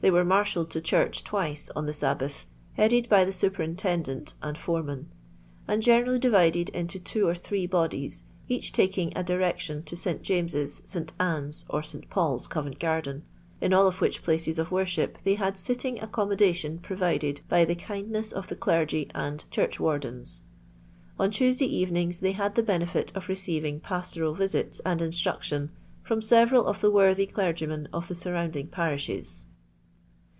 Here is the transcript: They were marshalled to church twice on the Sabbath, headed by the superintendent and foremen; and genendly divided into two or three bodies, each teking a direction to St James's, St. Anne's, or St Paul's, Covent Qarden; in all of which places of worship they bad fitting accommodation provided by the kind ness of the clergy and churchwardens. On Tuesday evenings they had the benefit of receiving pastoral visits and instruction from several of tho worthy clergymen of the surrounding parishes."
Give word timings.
They 0.00 0.10
were 0.10 0.22
marshalled 0.22 0.68
to 0.72 0.82
church 0.82 1.24
twice 1.24 1.70
on 1.74 1.86
the 1.86 1.94
Sabbath, 1.94 2.44
headed 2.74 3.08
by 3.08 3.24
the 3.24 3.32
superintendent 3.32 4.34
and 4.42 4.58
foremen; 4.58 5.08
and 5.66 5.82
genendly 5.82 6.20
divided 6.20 6.68
into 6.68 6.98
two 7.00 7.26
or 7.26 7.34
three 7.34 7.66
bodies, 7.66 8.22
each 8.46 8.70
teking 8.70 9.14
a 9.16 9.24
direction 9.24 9.82
to 9.84 9.96
St 9.96 10.20
James's, 10.20 10.82
St. 10.84 11.10
Anne's, 11.18 11.64
or 11.70 11.82
St 11.82 12.10
Paul's, 12.10 12.46
Covent 12.46 12.78
Qarden; 12.78 13.22
in 13.62 13.72
all 13.72 13.86
of 13.86 14.02
which 14.02 14.22
places 14.22 14.58
of 14.58 14.70
worship 14.70 15.16
they 15.24 15.36
bad 15.36 15.58
fitting 15.58 15.98
accommodation 16.02 16.80
provided 16.80 17.40
by 17.48 17.64
the 17.64 17.74
kind 17.74 18.10
ness 18.10 18.30
of 18.30 18.48
the 18.48 18.56
clergy 18.56 19.10
and 19.14 19.46
churchwardens. 19.50 20.42
On 21.18 21.30
Tuesday 21.30 21.64
evenings 21.66 22.20
they 22.20 22.32
had 22.32 22.56
the 22.56 22.62
benefit 22.62 23.10
of 23.16 23.30
receiving 23.30 23.80
pastoral 23.80 24.34
visits 24.34 24.80
and 24.80 25.00
instruction 25.00 25.70
from 26.02 26.20
several 26.20 26.66
of 26.66 26.82
tho 26.82 26.90
worthy 26.90 27.24
clergymen 27.24 27.88
of 27.90 28.08
the 28.08 28.14
surrounding 28.14 28.66
parishes." 28.68 29.46